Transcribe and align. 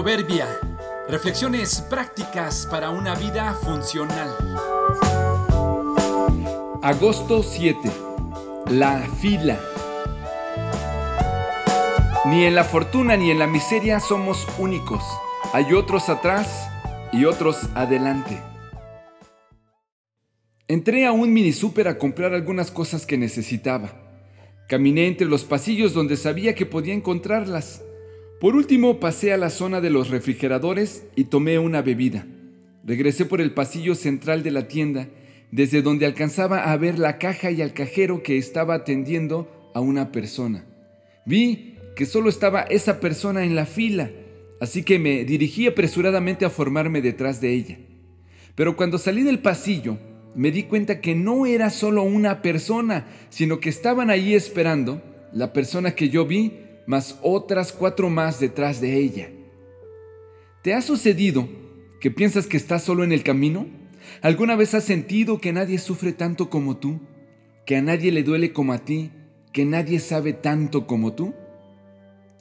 Proverbia. 0.00 0.46
Reflexiones 1.10 1.82
prácticas 1.82 2.66
para 2.70 2.88
una 2.88 3.14
vida 3.16 3.52
funcional. 3.52 4.34
Agosto 6.80 7.42
7. 7.42 7.78
La 8.70 9.00
fila. 9.20 9.60
Ni 12.24 12.44
en 12.46 12.54
la 12.54 12.64
fortuna 12.64 13.18
ni 13.18 13.30
en 13.30 13.38
la 13.38 13.46
miseria 13.46 14.00
somos 14.00 14.46
únicos. 14.58 15.04
Hay 15.52 15.74
otros 15.74 16.08
atrás 16.08 16.70
y 17.12 17.26
otros 17.26 17.58
adelante. 17.74 18.40
Entré 20.66 21.04
a 21.04 21.12
un 21.12 21.30
mini 21.30 21.52
super 21.52 21.88
a 21.88 21.98
comprar 21.98 22.32
algunas 22.32 22.70
cosas 22.70 23.04
que 23.04 23.18
necesitaba. 23.18 23.90
Caminé 24.66 25.08
entre 25.08 25.26
los 25.26 25.44
pasillos 25.44 25.92
donde 25.92 26.16
sabía 26.16 26.54
que 26.54 26.64
podía 26.64 26.94
encontrarlas. 26.94 27.82
Por 28.40 28.56
último 28.56 29.00
pasé 29.00 29.34
a 29.34 29.36
la 29.36 29.50
zona 29.50 29.82
de 29.82 29.90
los 29.90 30.08
refrigeradores 30.08 31.04
y 31.14 31.24
tomé 31.24 31.58
una 31.58 31.82
bebida. 31.82 32.26
Regresé 32.82 33.26
por 33.26 33.42
el 33.42 33.52
pasillo 33.52 33.94
central 33.94 34.42
de 34.42 34.50
la 34.50 34.66
tienda, 34.66 35.08
desde 35.50 35.82
donde 35.82 36.06
alcanzaba 36.06 36.72
a 36.72 36.76
ver 36.78 36.98
la 36.98 37.18
caja 37.18 37.50
y 37.50 37.60
al 37.60 37.74
cajero 37.74 38.22
que 38.22 38.38
estaba 38.38 38.72
atendiendo 38.72 39.70
a 39.74 39.80
una 39.80 40.10
persona. 40.10 40.64
Vi 41.26 41.74
que 41.94 42.06
solo 42.06 42.30
estaba 42.30 42.62
esa 42.62 42.98
persona 42.98 43.44
en 43.44 43.54
la 43.54 43.66
fila, 43.66 44.10
así 44.58 44.84
que 44.84 44.98
me 44.98 45.22
dirigí 45.24 45.66
apresuradamente 45.66 46.46
a 46.46 46.50
formarme 46.50 47.02
detrás 47.02 47.42
de 47.42 47.52
ella. 47.52 47.78
Pero 48.54 48.74
cuando 48.74 48.96
salí 48.96 49.22
del 49.22 49.40
pasillo, 49.40 49.98
me 50.34 50.50
di 50.50 50.62
cuenta 50.62 51.02
que 51.02 51.14
no 51.14 51.44
era 51.44 51.68
solo 51.68 52.04
una 52.04 52.40
persona, 52.40 53.06
sino 53.28 53.60
que 53.60 53.68
estaban 53.68 54.08
ahí 54.08 54.32
esperando 54.32 55.02
la 55.30 55.52
persona 55.52 55.94
que 55.94 56.08
yo 56.08 56.24
vi 56.24 56.69
más 56.90 57.20
otras 57.22 57.72
cuatro 57.72 58.10
más 58.10 58.40
detrás 58.40 58.80
de 58.80 58.96
ella. 58.96 59.30
¿Te 60.62 60.74
ha 60.74 60.82
sucedido 60.82 61.48
que 62.00 62.10
piensas 62.10 62.48
que 62.48 62.56
estás 62.56 62.82
solo 62.82 63.04
en 63.04 63.12
el 63.12 63.22
camino? 63.22 63.68
¿Alguna 64.22 64.56
vez 64.56 64.74
has 64.74 64.84
sentido 64.84 65.40
que 65.40 65.52
nadie 65.52 65.78
sufre 65.78 66.12
tanto 66.12 66.50
como 66.50 66.78
tú? 66.78 66.98
¿Que 67.64 67.76
a 67.76 67.82
nadie 67.82 68.10
le 68.10 68.24
duele 68.24 68.52
como 68.52 68.72
a 68.72 68.78
ti? 68.78 69.12
¿Que 69.52 69.64
nadie 69.64 70.00
sabe 70.00 70.32
tanto 70.32 70.88
como 70.88 71.12
tú? 71.12 71.32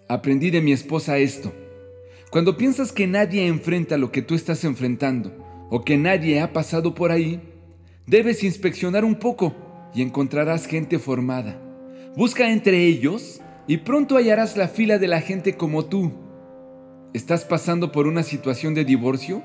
Aprendí 0.07 0.49
de 0.49 0.61
mi 0.61 0.71
esposa 0.71 1.19
esto. 1.19 1.53
Cuando 2.31 2.57
piensas 2.57 2.91
que 2.91 3.05
nadie 3.05 3.45
enfrenta 3.45 3.99
lo 3.99 4.11
que 4.11 4.23
tú 4.23 4.33
estás 4.33 4.63
enfrentando 4.63 5.31
o 5.69 5.83
que 5.83 5.95
nadie 5.95 6.41
ha 6.41 6.53
pasado 6.53 6.95
por 6.95 7.11
ahí, 7.11 7.39
debes 8.07 8.43
inspeccionar 8.43 9.05
un 9.05 9.19
poco 9.19 9.55
y 9.93 10.01
encontrarás 10.01 10.65
gente 10.65 10.97
formada. 10.97 11.61
Busca 12.15 12.51
entre 12.51 12.85
ellos 12.87 13.38
y 13.69 13.77
pronto 13.77 14.17
hallarás 14.17 14.57
la 14.57 14.67
fila 14.67 14.97
de 14.97 15.07
la 15.07 15.21
gente 15.21 15.53
como 15.53 15.85
tú. 15.85 16.11
¿Estás 17.13 17.45
pasando 17.45 17.91
por 17.91 18.07
una 18.07 18.23
situación 18.23 18.73
de 18.73 18.83
divorcio? 18.83 19.43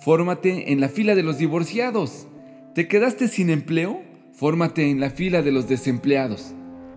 Fórmate 0.00 0.72
en 0.72 0.80
la 0.80 0.88
fila 0.88 1.14
de 1.14 1.22
los 1.22 1.38
divorciados. 1.38 2.26
¿Te 2.74 2.88
quedaste 2.88 3.28
sin 3.28 3.50
empleo? 3.50 4.02
Fórmate 4.32 4.90
en 4.90 4.98
la 4.98 5.10
fila 5.10 5.42
de 5.42 5.52
los 5.52 5.68
desempleados. 5.68 6.54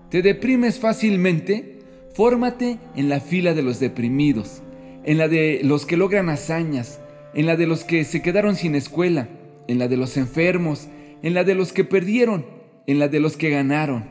¿Te 0.09 0.23
deprimes 0.23 0.79
fácilmente? 0.79 1.81
Fórmate 2.15 2.79
en 2.95 3.09
la 3.09 3.19
fila 3.19 3.53
de 3.53 3.61
los 3.61 3.79
deprimidos, 3.79 4.63
en 5.03 5.19
la 5.19 5.27
de 5.27 5.61
los 5.63 5.85
que 5.85 5.97
logran 5.97 6.29
hazañas, 6.29 6.99
en 7.35 7.45
la 7.45 7.57
de 7.57 7.67
los 7.67 7.83
que 7.83 8.03
se 8.05 8.23
quedaron 8.23 8.55
sin 8.55 8.73
escuela, 8.73 9.29
en 9.67 9.77
la 9.77 9.87
de 9.87 9.97
los 9.97 10.17
enfermos, 10.17 10.87
en 11.21 11.35
la 11.35 11.43
de 11.43 11.53
los 11.53 11.73
que 11.73 11.83
perdieron, 11.83 12.43
en 12.87 12.97
la 12.97 13.07
de 13.07 13.19
los 13.19 13.37
que 13.37 13.51
ganaron. 13.51 14.05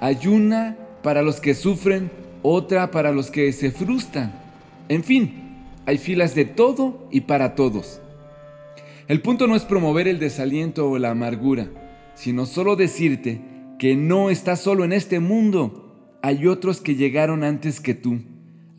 Ayuna 0.00 0.87
para 1.02 1.22
los 1.22 1.40
que 1.40 1.54
sufren, 1.54 2.10
otra 2.42 2.90
para 2.90 3.12
los 3.12 3.30
que 3.30 3.52
se 3.52 3.70
frustran. 3.70 4.32
En 4.88 5.04
fin, 5.04 5.48
hay 5.86 5.98
filas 5.98 6.34
de 6.34 6.44
todo 6.44 7.08
y 7.10 7.22
para 7.22 7.54
todos. 7.54 8.00
El 9.06 9.22
punto 9.22 9.46
no 9.46 9.56
es 9.56 9.64
promover 9.64 10.06
el 10.06 10.18
desaliento 10.18 10.90
o 10.90 10.98
la 10.98 11.10
amargura, 11.10 11.68
sino 12.14 12.44
solo 12.44 12.76
decirte 12.76 13.40
que 13.78 13.96
no 13.96 14.28
estás 14.28 14.60
solo 14.60 14.84
en 14.84 14.92
este 14.92 15.20
mundo. 15.20 16.18
Hay 16.22 16.46
otros 16.46 16.80
que 16.80 16.94
llegaron 16.94 17.42
antes 17.44 17.80
que 17.80 17.94
tú. 17.94 18.20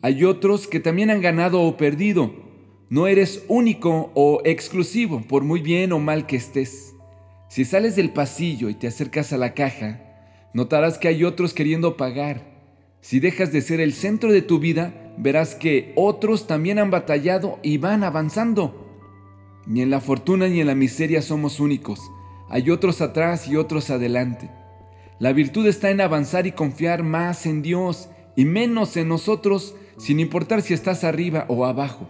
Hay 0.02 0.24
otros 0.24 0.66
que 0.66 0.78
también 0.78 1.10
han 1.10 1.20
ganado 1.20 1.62
o 1.62 1.76
perdido. 1.76 2.32
No 2.90 3.06
eres 3.06 3.44
único 3.48 4.12
o 4.14 4.40
exclusivo, 4.44 5.22
por 5.26 5.42
muy 5.42 5.60
bien 5.60 5.92
o 5.92 5.98
mal 5.98 6.26
que 6.26 6.36
estés. 6.36 6.94
Si 7.48 7.64
sales 7.64 7.96
del 7.96 8.10
pasillo 8.10 8.68
y 8.68 8.74
te 8.74 8.86
acercas 8.86 9.32
a 9.32 9.38
la 9.38 9.54
caja, 9.54 10.09
notarás 10.52 10.98
que 10.98 11.08
hay 11.08 11.24
otros 11.24 11.54
queriendo 11.54 11.96
pagar. 11.96 12.50
Si 13.00 13.20
dejas 13.20 13.52
de 13.52 13.62
ser 13.62 13.80
el 13.80 13.92
centro 13.92 14.32
de 14.32 14.42
tu 14.42 14.58
vida, 14.58 15.14
verás 15.16 15.54
que 15.54 15.92
otros 15.96 16.46
también 16.46 16.78
han 16.78 16.90
batallado 16.90 17.58
y 17.62 17.78
van 17.78 18.04
avanzando. 18.04 18.86
Ni 19.66 19.82
en 19.82 19.90
la 19.90 20.00
fortuna 20.00 20.48
ni 20.48 20.60
en 20.60 20.66
la 20.66 20.74
miseria 20.74 21.22
somos 21.22 21.60
únicos. 21.60 22.00
Hay 22.48 22.70
otros 22.70 23.00
atrás 23.00 23.48
y 23.48 23.56
otros 23.56 23.90
adelante. 23.90 24.50
La 25.18 25.32
virtud 25.32 25.66
está 25.66 25.90
en 25.90 26.00
avanzar 26.00 26.46
y 26.46 26.52
confiar 26.52 27.02
más 27.02 27.46
en 27.46 27.62
Dios 27.62 28.08
y 28.36 28.44
menos 28.44 28.96
en 28.96 29.08
nosotros, 29.08 29.74
sin 29.98 30.18
importar 30.18 30.62
si 30.62 30.74
estás 30.74 31.04
arriba 31.04 31.44
o 31.48 31.64
abajo. 31.64 32.08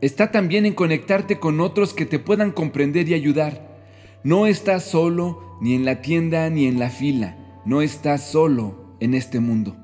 Está 0.00 0.30
también 0.30 0.66
en 0.66 0.74
conectarte 0.74 1.38
con 1.38 1.60
otros 1.60 1.94
que 1.94 2.06
te 2.06 2.18
puedan 2.18 2.52
comprender 2.52 3.08
y 3.08 3.14
ayudar. 3.14 3.78
No 4.22 4.46
estás 4.46 4.84
solo 4.84 5.58
ni 5.60 5.74
en 5.74 5.84
la 5.84 6.02
tienda 6.02 6.48
ni 6.50 6.66
en 6.66 6.78
la 6.78 6.90
fila 6.90 7.43
no 7.64 7.82
estás 7.82 8.22
solo 8.22 8.96
en 9.00 9.14
este 9.14 9.40
mundo. 9.40 9.76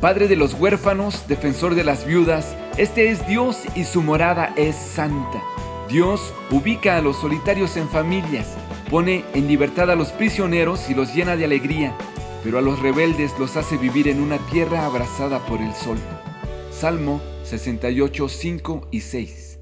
Padre 0.00 0.28
de 0.28 0.36
los 0.36 0.54
huérfanos, 0.54 1.26
defensor 1.28 1.74
de 1.74 1.84
las 1.84 2.06
viudas, 2.06 2.56
este 2.76 3.10
es 3.10 3.26
Dios 3.26 3.62
y 3.74 3.84
su 3.84 4.02
morada 4.02 4.52
es 4.56 4.74
santa. 4.76 5.42
Dios 5.88 6.34
ubica 6.50 6.96
a 6.96 7.00
los 7.00 7.16
solitarios 7.16 7.76
en 7.76 7.88
familias, 7.88 8.54
pone 8.90 9.24
en 9.34 9.46
libertad 9.46 9.90
a 9.90 9.96
los 9.96 10.08
prisioneros 10.08 10.90
y 10.90 10.94
los 10.94 11.14
llena 11.14 11.36
de 11.36 11.44
alegría, 11.44 11.96
pero 12.42 12.58
a 12.58 12.62
los 12.62 12.80
rebeldes 12.80 13.32
los 13.38 13.56
hace 13.56 13.76
vivir 13.76 14.08
en 14.08 14.20
una 14.20 14.38
tierra 14.50 14.84
abrazada 14.84 15.38
por 15.46 15.60
el 15.60 15.72
sol. 15.74 15.98
Salmo 16.70 17.22
68, 17.44 18.28
5 18.28 18.88
y 18.90 19.00
6. 19.00 19.53